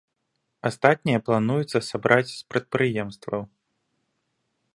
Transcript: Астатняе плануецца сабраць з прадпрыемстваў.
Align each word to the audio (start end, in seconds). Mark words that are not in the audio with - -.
Астатняе 0.69 1.19
плануецца 1.27 1.83
сабраць 1.91 2.27
з 2.33 2.41
прадпрыемстваў. 2.55 3.41